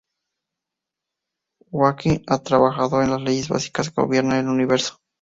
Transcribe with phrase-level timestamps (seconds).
[1.71, 4.97] Hawking ha trabajado en las leyes básicas que gobiernan el universo.